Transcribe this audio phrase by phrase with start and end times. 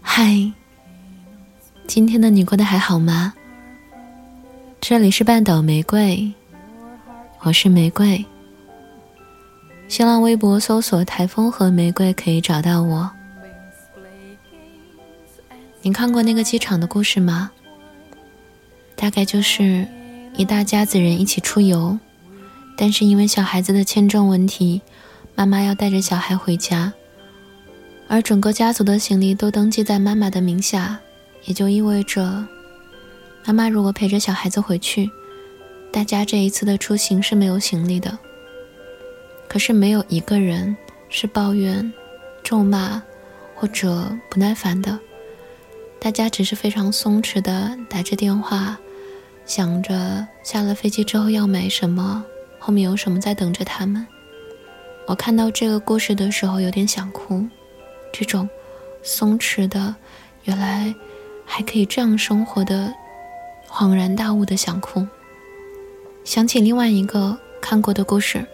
[0.00, 0.52] 嗨，
[1.86, 3.34] 今天的你过得还好吗？
[4.80, 6.32] 这里是半岛玫瑰，
[7.40, 8.24] 我是玫瑰。
[9.86, 13.10] 新浪微博搜索“台风和玫瑰”可以找到我。
[15.82, 17.50] 你看过那个机场的故事吗？
[18.96, 19.86] 大概就是
[20.36, 21.98] 一大家子人一起出游，
[22.76, 24.80] 但是因为小孩子的签证问题，
[25.34, 26.92] 妈妈要带着小孩回家。
[28.08, 31.00] 而整个家族的行李都登记在妈妈的名下，
[31.44, 32.46] 也就意味着，
[33.44, 35.10] 妈妈如果陪着小孩子回去，
[35.90, 38.18] 大家这一次的出行是没有行李的。
[39.48, 40.76] 可是没有一个人
[41.08, 41.90] 是抱怨、
[42.42, 43.02] 咒骂
[43.54, 44.98] 或者不耐烦的，
[45.98, 48.78] 大家只是非常松弛的打着电话，
[49.46, 52.24] 想着下了飞机之后要买什么，
[52.58, 54.06] 后面有什么在等着他们。
[55.12, 57.46] 我看到这个故事的时候，有点想哭。
[58.14, 58.48] 这种
[59.02, 59.94] 松弛的，
[60.44, 60.94] 原来
[61.44, 62.90] 还可以这样生活的，
[63.68, 65.06] 恍然大悟的想哭。
[66.24, 68.46] 想起另外一个看过的故事，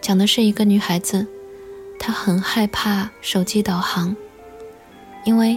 [0.00, 1.24] 讲的是一个女孩子，
[2.00, 4.16] 她很害怕手机导航，
[5.24, 5.56] 因为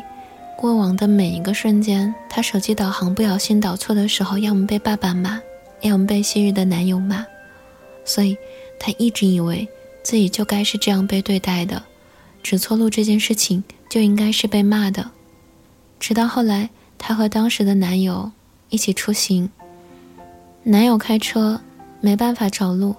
[0.55, 5.41] 过往的每一个瞬间，她手机导航不小心导错的时候，要么被爸爸骂，
[5.81, 7.25] 要么被昔日的男友骂，
[8.05, 8.37] 所以
[8.79, 9.67] 她一直以为
[10.03, 11.83] 自己就该是这样被对待的。
[12.41, 15.11] 指错路这件事情就应该是被骂的，
[15.99, 18.31] 直到后来，她和当时的男友
[18.69, 19.49] 一起出行，
[20.63, 21.61] 男友开车
[22.01, 22.95] 没办法找路，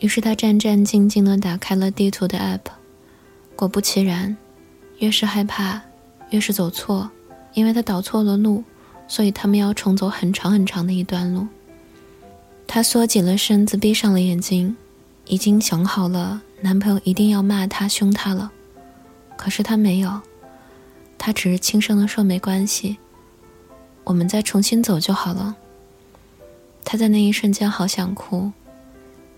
[0.00, 2.72] 于是她战战兢兢地打开了地图的 app，
[3.54, 4.36] 果不其然，
[4.98, 5.80] 越是害怕，
[6.30, 7.08] 越是走错，
[7.52, 8.64] 因为她导错了路，
[9.06, 11.46] 所以他们要重走很长很长的一段路。
[12.66, 14.76] 她缩紧了身子，闭上了眼睛，
[15.26, 18.50] 已经想好了，男朋友一定要骂她、凶她了。
[19.36, 20.20] 可是他没有，
[21.18, 22.96] 他只是轻声的说：“没关系，
[24.04, 25.56] 我们再重新走就好了。”
[26.84, 28.52] 他在那一瞬间好想哭，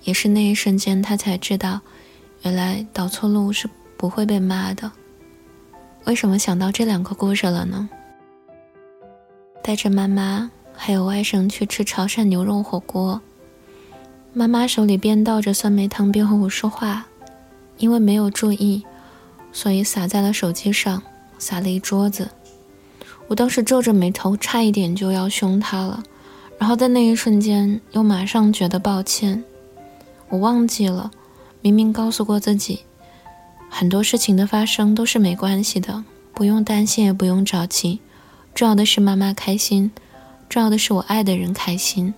[0.02, 1.80] 也是那一瞬间他才知道，
[2.42, 4.92] 原来导错路是不会被骂的。
[6.04, 7.88] 为什么想到这两个故事了呢？
[9.62, 13.20] 带着妈妈还有外甥去吃潮汕牛肉火锅，
[14.38, 17.06] 妈妈手里边倒着酸梅汤边和我说话，
[17.78, 18.84] 因为没有注意。
[19.50, 21.02] 所以洒在了手机上，
[21.38, 22.28] 洒了一桌子。
[23.28, 26.02] 我当时皱着眉头，差一点就要凶他了。
[26.58, 29.42] 然后在那一瞬间，又马上觉得抱歉。
[30.28, 31.10] 我忘记了，
[31.62, 32.80] 明明告诉过自己，
[33.70, 36.04] 很多事情的发生都是没关系的，
[36.34, 38.00] 不用担心，也不用着急。
[38.54, 39.90] 重要的是妈妈开心，
[40.50, 42.12] 重要的是我爱的人开心。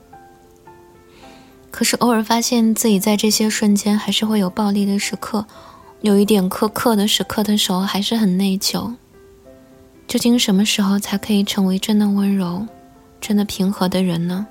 [1.78, 5.47] 可是偶尔发现自己在这些瞬间，还是会有暴力的时刻。
[6.00, 8.93] 有一点苛刻的时刻的时候，还是很内疚。
[10.09, 12.66] 究竟什么时候才可以成为真的温柔、
[13.21, 14.44] 真的平和的人呢？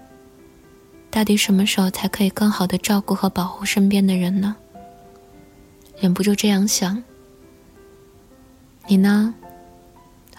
[1.11, 4.55] 到底什么时候才可以更好的照顾和保护身边的人呢？
[5.99, 7.03] 忍不住这样想。
[8.87, 9.33] 你呢，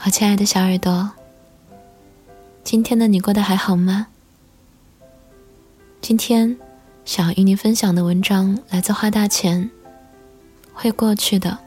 [0.06, 1.10] 我亲爱的小耳朵？
[2.64, 4.06] 今天的你过得还好吗？
[6.00, 6.56] 今天
[7.08, 9.70] 想要与你分享的文章来自花大钱。
[10.74, 11.58] 会过去的。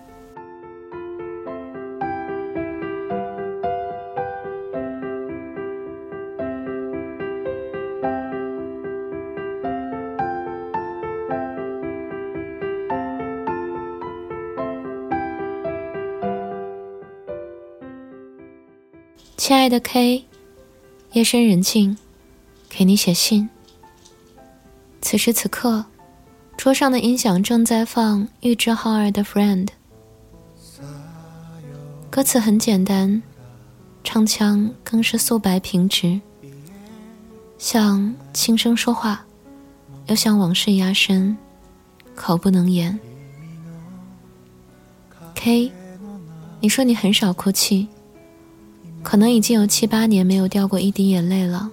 [19.36, 20.26] 亲爱的 K，
[21.14, 21.98] 夜深人静，
[22.70, 23.50] 给你写信。
[25.12, 25.84] 此时此刻。
[26.56, 29.68] 桌上的音响正在放玉置浩二的《Friend》，
[32.10, 33.22] 歌词很简单，
[34.06, 36.22] 唱腔更是素白平直，
[37.58, 39.26] 像轻声说话，
[40.08, 41.36] 又像往事压身，
[42.16, 42.98] 口不能言。
[45.36, 45.70] K，
[46.62, 47.86] 你说你很少哭泣，
[49.04, 51.70] 可能已经有七八年没有掉过一滴眼泪了，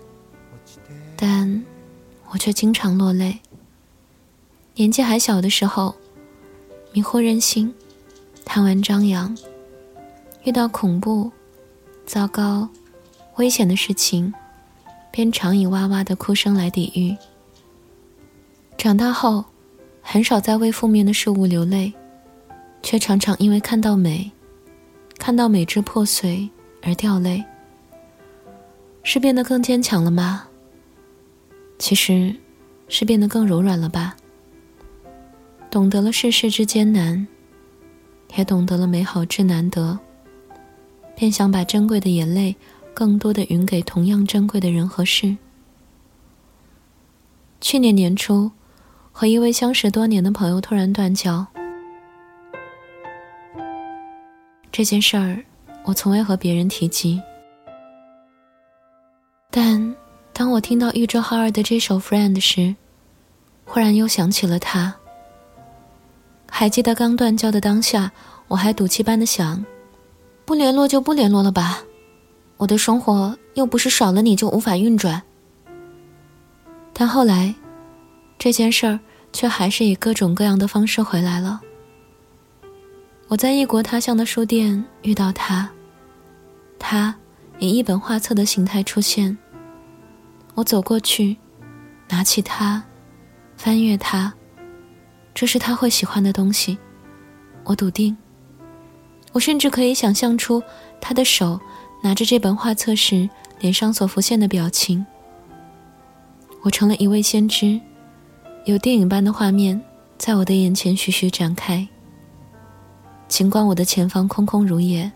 [1.17, 1.63] 但
[2.31, 3.39] 我却经常落泪。
[4.75, 5.95] 年纪还小的时候，
[6.93, 7.73] 迷惑任性，
[8.45, 9.37] 贪玩张扬，
[10.45, 11.31] 遇到恐怖、
[12.07, 12.69] 糟糕、
[13.37, 14.33] 危险的事情，
[15.11, 17.17] 便常以哇哇的哭声来抵御。
[18.77, 19.45] 长大后，
[20.01, 21.93] 很少再为负面的事物流泪，
[22.83, 24.31] 却常常因为看到美，
[25.19, 26.49] 看到美之破碎
[26.83, 27.45] 而掉泪。
[29.03, 30.47] 是变得更坚强了吗？
[31.79, 32.35] 其实，
[32.89, 34.17] 是变得更柔软了吧。
[35.71, 37.27] 懂得了世事之艰难，
[38.37, 39.99] 也懂得了美好之难得，
[41.15, 42.57] 便想把珍贵的眼泪
[42.93, 45.37] 更多的匀给同样珍贵的人和事。
[47.61, 48.51] 去年年初，
[49.13, 51.47] 和一位相识多年的朋友突然断交。
[54.73, 55.45] 这件事儿，
[55.85, 57.21] 我从未和别人提及。
[60.59, 62.75] 我听到玉州浩二的这首《Friend》时，
[63.65, 64.93] 忽然又想起了他。
[66.51, 68.11] 还记得刚断交的当下，
[68.49, 69.65] 我还赌气般的想：
[70.45, 71.79] 不联络就不联络了吧，
[72.57, 75.23] 我的生活又不是少了你就无法运转。
[76.93, 77.55] 但后来，
[78.37, 78.99] 这件事儿
[79.33, 81.61] 却还是以各种各样的方式回来了。
[83.29, 85.71] 我在异国他乡的书店遇到他，
[86.81, 87.15] 他
[87.61, 89.39] 以一本画册的形态出现。
[90.59, 91.37] 我走过去，
[92.09, 92.83] 拿起它，
[93.57, 94.35] 翻阅它。
[95.33, 96.77] 这是他会喜欢的东西，
[97.63, 98.17] 我笃定。
[99.31, 100.61] 我甚至可以想象出
[101.01, 101.61] 他的手
[102.03, 105.07] 拿着这本画册时脸上所浮现的表情。
[106.63, 107.81] 我成了一位先知，
[108.65, 109.81] 有电影般的画面
[110.17, 111.87] 在我的眼前徐徐展开。
[113.29, 115.09] 尽管我的前方空空如也，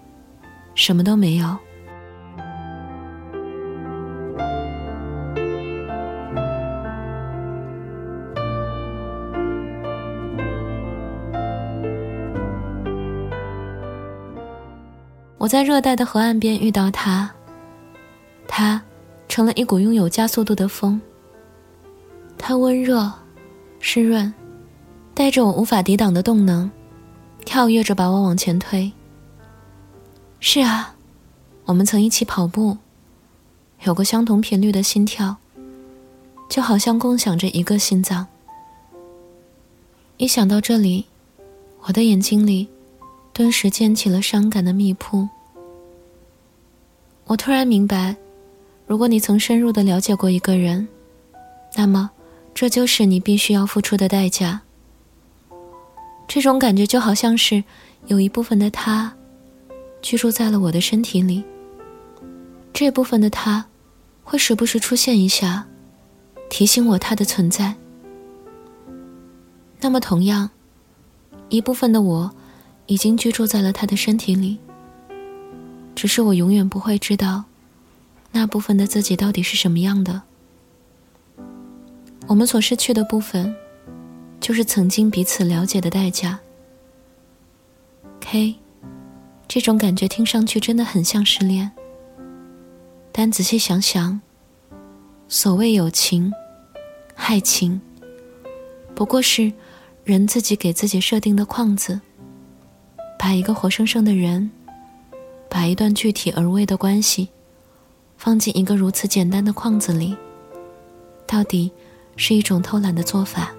[0.76, 1.58] 什么都没有。
[15.42, 17.28] 我在热带的河岸边遇到他，
[18.46, 18.80] 他
[19.28, 21.00] 成了一股拥有加速度的风。
[22.38, 23.12] 他温热、
[23.80, 24.32] 湿润，
[25.12, 26.70] 带着我无法抵挡的动能，
[27.44, 28.92] 跳跃着把我往前推。
[30.38, 30.94] 是啊，
[31.64, 32.78] 我们曾一起跑步，
[33.82, 35.34] 有过相同频率的心跳，
[36.48, 38.24] 就好像共享着一个心脏。
[40.18, 41.06] 一想到这里，
[41.80, 42.68] 我的眼睛里。
[43.32, 45.26] 顿时溅起了伤感的密瀑。
[47.24, 48.14] 我突然明白，
[48.86, 50.86] 如果你曾深入的了解过一个人，
[51.74, 52.10] 那么
[52.52, 54.60] 这就是你必须要付出的代价。
[56.28, 57.64] 这种感觉就好像是
[58.06, 59.14] 有一部分的他
[60.02, 61.42] 居住在了我的身体里，
[62.74, 63.64] 这部分的他
[64.22, 65.66] 会时不时出现一下，
[66.50, 67.74] 提醒我他的存在。
[69.80, 70.50] 那么同样，
[71.48, 72.30] 一部分的我。
[72.92, 74.58] 已经居住在了他的身体里。
[75.94, 77.44] 只是我永远不会知道，
[78.32, 80.20] 那部分的自己到底是什么样的。
[82.26, 83.54] 我们所失去的部分，
[84.40, 86.38] 就是曾经彼此了解的代价。
[88.20, 88.56] K，
[89.48, 91.72] 这种感觉听上去真的很像失恋。
[93.10, 94.20] 但仔细想想，
[95.28, 96.30] 所谓友情、
[97.14, 97.80] 爱情，
[98.94, 99.50] 不过是
[100.04, 101.98] 人自己给自己设定的框子。
[103.22, 104.50] 把一个活生生的人，
[105.48, 107.28] 把一段具体而微的关系，
[108.16, 110.16] 放进一个如此简单的框子里，
[111.24, 111.70] 到底
[112.16, 113.54] 是一种偷懒的做法。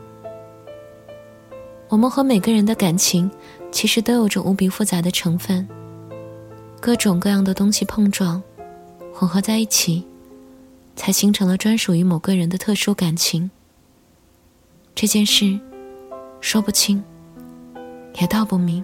[1.87, 3.31] 我们和每个人的感情，
[3.71, 5.65] 其实都有着无比复杂的成分，
[6.81, 8.43] 各种各样的东西碰撞，
[9.13, 10.05] 混合在一起，
[10.97, 13.49] 才形成了专属于某个人的特殊感情。
[14.93, 15.57] 这件事，
[16.41, 17.01] 说不清，
[18.19, 18.83] 也道不明。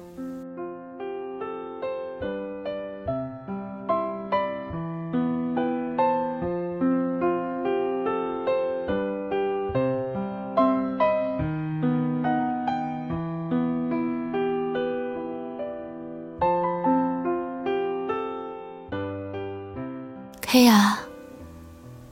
[20.51, 20.97] 嘿呀，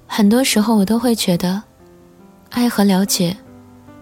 [0.06, 1.60] 很多时候我都会觉得，
[2.51, 3.36] 爱和了解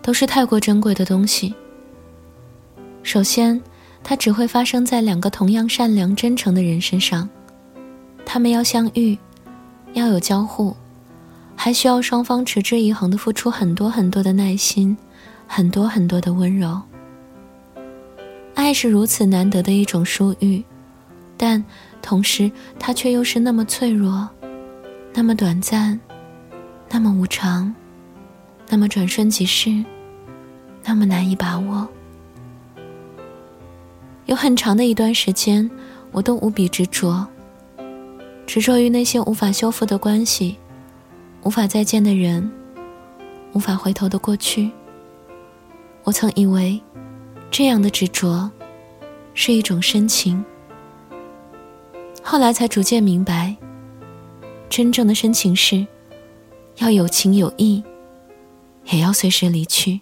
[0.01, 1.55] 都是太过珍贵的东西。
[3.01, 3.61] 首先，
[4.03, 7.29] 它只会发生在两个同样善良、真诚的人身上，
[8.25, 9.17] 他们要相遇，
[9.93, 10.75] 要有交互，
[11.55, 14.97] 还需要双方持之以恒的付出很多很多的耐心，
[15.47, 16.81] 很多很多的温柔。
[18.53, 20.61] 爱是如此难得的一种殊遇，
[21.37, 21.63] 但。
[22.05, 24.29] 同时，它却又是那么脆弱，
[25.11, 25.99] 那么短暂，
[26.87, 27.73] 那么无常，
[28.69, 29.83] 那么转瞬即逝，
[30.83, 31.87] 那么难以把握。
[34.27, 35.67] 有很长的一段时间，
[36.11, 37.25] 我都无比执着，
[38.45, 40.55] 执着于那些无法修复的关系，
[41.41, 42.47] 无法再见的人，
[43.53, 44.69] 无法回头的过去。
[46.03, 46.79] 我曾以为，
[47.49, 48.47] 这样的执着，
[49.33, 50.45] 是一种深情。
[52.27, 53.55] 后来才逐渐明白
[54.67, 55.85] 真正的深情是
[56.77, 57.83] 要有情有义
[58.85, 60.01] 也要随时离去。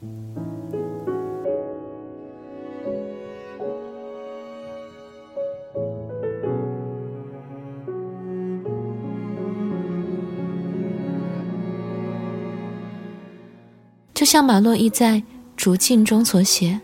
[14.13, 15.21] 就像马洛伊在
[15.57, 16.79] 竹径中所写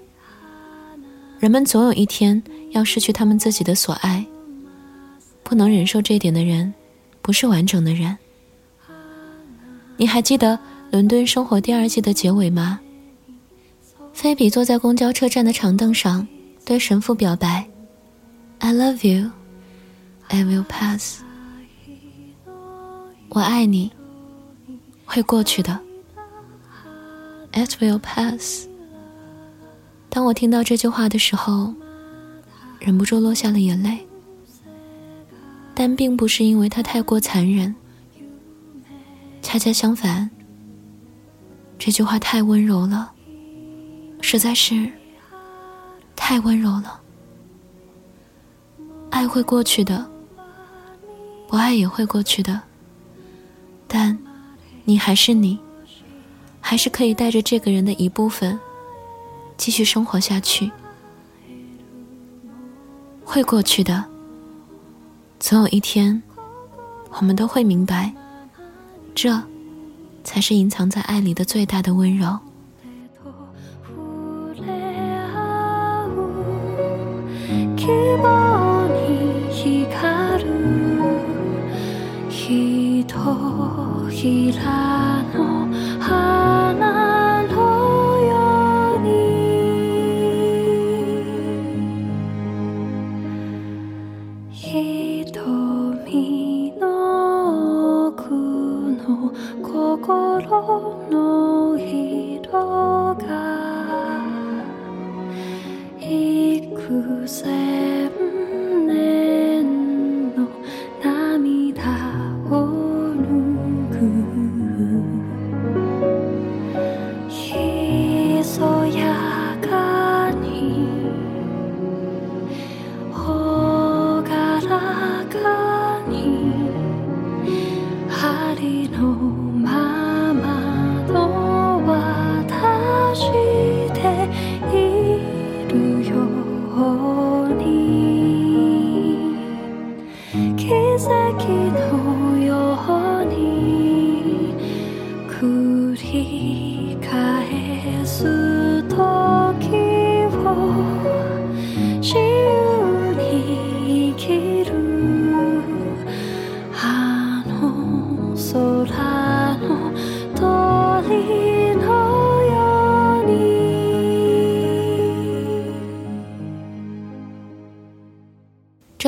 [1.39, 4.25] 人们总有一天要失去他们自己的所爱
[5.49, 6.71] 不能忍受这点的人，
[7.23, 8.15] 不是完整的人。”
[9.97, 10.53] 你还记得
[10.91, 12.79] 《伦敦生活》第二季的结尾吗？
[14.13, 16.27] 菲比坐在公交车站的长凳上，
[16.63, 17.67] 对神父表白
[18.59, 19.31] ：“I love you,
[20.27, 21.21] I will pass。”
[23.29, 23.91] 我爱你，
[25.03, 25.79] 会过去的。
[27.53, 28.67] It will pass。
[30.09, 31.73] 当我听到这句话的时候，
[32.79, 34.05] 忍不住落下了眼泪。
[35.79, 37.73] 但并不是因为他太过残忍，
[39.41, 40.29] 恰恰相反，
[41.77, 43.13] 这句话太温柔了，
[44.19, 44.91] 实在是
[46.17, 46.99] 太温柔了。
[49.09, 50.05] 爱会过去的，
[51.47, 52.59] 不爱也会过去的。
[53.87, 54.19] 但，
[54.83, 55.57] 你还是你，
[56.59, 58.59] 还是可以带着这个人的一部分，
[59.55, 60.69] 继续生活下去。
[63.23, 64.08] 会过去的，
[65.39, 66.21] 总有一天，
[67.17, 68.13] 我们都会明白，
[69.15, 69.41] 这，
[70.23, 72.37] 才是隐藏在爱里的最大的温柔。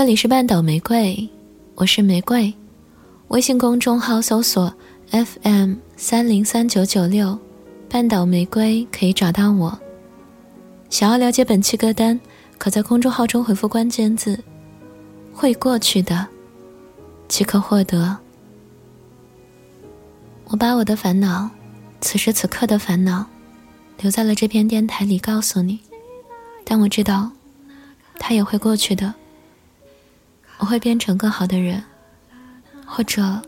[0.01, 1.29] 这里是半岛玫瑰，
[1.75, 2.51] 我是玫瑰。
[3.27, 4.73] 微信公众号搜索
[5.11, 7.37] FM 三零三九九六，
[7.87, 9.79] 半岛玫瑰可以找到我。
[10.89, 12.19] 想要了解本期歌单，
[12.57, 14.43] 可在公众号中回复关键字
[15.31, 16.25] “会过去的”，
[17.29, 18.17] 即可获得。
[20.45, 21.47] 我把我的烦恼，
[22.01, 23.23] 此时此刻的烦恼，
[23.99, 25.79] 留在了这篇电台里，告诉你。
[26.65, 27.29] 但我知道，
[28.17, 29.13] 它也会过去的。
[30.61, 31.83] 我会变成更好的人，
[32.85, 33.41] 或者，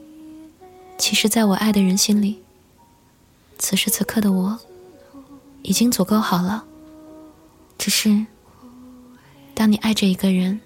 [0.98, 2.42] 其实，在我爱的人心里，
[3.60, 4.60] 此时此刻的我，
[5.62, 6.66] 已经足够好了。
[7.78, 8.26] 只是，
[9.54, 10.60] 当你爱着一个人，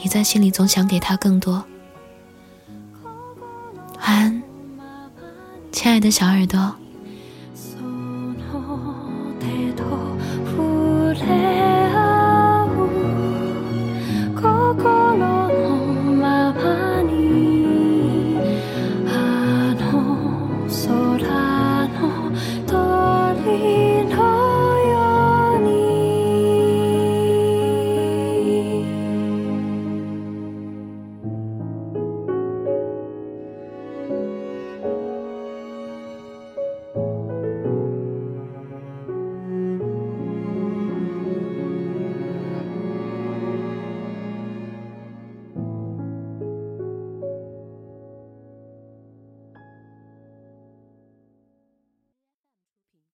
[0.00, 1.64] 你在心里总想给他更多。
[3.98, 4.42] 晚安，
[5.72, 6.76] 亲爱的小耳朵。